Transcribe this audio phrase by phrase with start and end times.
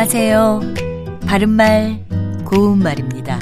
[0.00, 0.60] 안녕하세요.
[1.26, 2.06] 바른말,
[2.46, 3.38] 고운말입니다.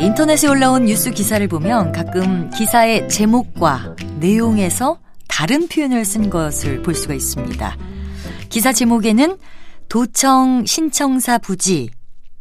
[0.00, 4.98] 인터넷에 올라온 뉴스 기사를 보면 가끔 기사의 제목과 내용에서
[5.28, 7.76] 다른 표현을 쓴 것을 볼 수가 있습니다.
[8.48, 9.36] 기사 제목에는
[9.90, 11.90] 도청 신청사 부지,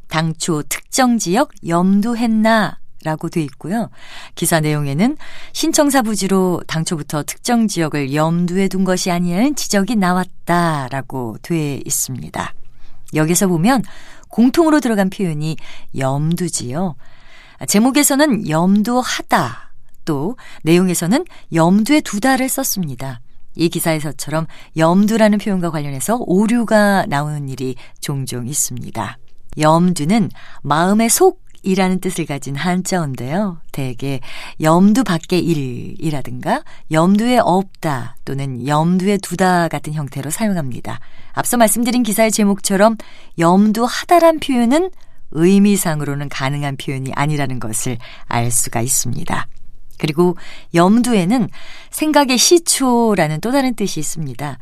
[0.07, 3.89] 당초 특정 지역 염두했나 라고 돼 있고요.
[4.33, 5.17] 기사 내용에는
[5.51, 12.53] 신청사 부지로 당초부터 특정 지역을 염두에 둔 것이 아니라는 지적이 나왔다라고 돼 있습니다.
[13.13, 13.83] 여기서 보면
[14.29, 15.57] 공통으로 들어간 표현이
[15.97, 16.95] 염두지요.
[17.67, 19.71] 제목에서는 염두하다,
[20.05, 23.21] 또 내용에서는 염두에 두다를 썼습니다.
[23.55, 24.45] 이 기사에서처럼
[24.77, 29.17] 염두라는 표현과 관련해서 오류가 나오는 일이 종종 있습니다.
[29.59, 30.29] 염두는
[30.61, 33.59] 마음의 속 이라는 뜻을 가진 한자어인데요.
[33.71, 34.19] 대개
[34.61, 40.99] 염두 밖의 일이라든가 염두에 없다 또는 염두에 두다 같은 형태로 사용합니다.
[41.33, 42.97] 앞서 말씀드린 기사의 제목처럼
[43.37, 44.89] 염두하다란 표현은
[45.31, 49.47] 의미상으로는 가능한 표현이 아니라는 것을 알 수가 있습니다.
[49.97, 50.37] 그리고
[50.73, 51.49] 염두에는
[51.89, 54.57] 생각의 시초라는 또 다른 뜻이 있습니다.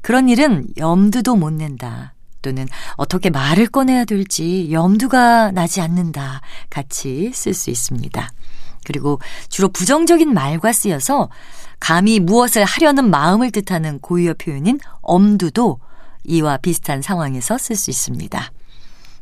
[0.00, 2.14] 그런 일은 염두도 못 낸다.
[2.42, 6.40] 또는 어떻게 말을 꺼내야 될지 염두가 나지 않는다.
[6.70, 8.30] 같이 쓸 수 있습니다.
[8.84, 11.28] 그리고 주로 부정적인 말과 쓰여서
[11.80, 15.78] 감히 무엇을 하려는 마음을 뜻하는 고유어 표현인 엄두도
[16.24, 18.52] 이와 비슷한 상황에서 쓸 수 있습니다.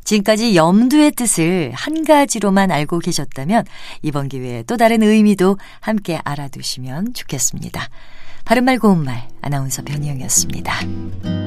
[0.03, 3.65] 지금까지 염두의 뜻을 한 가지로만 알고 계셨다면
[4.01, 7.89] 이번 기회에 또 다른 의미도 함께 알아두시면 좋겠습니다.
[8.45, 11.46] 바른말 고운말 아나운서 변희영이었습니다.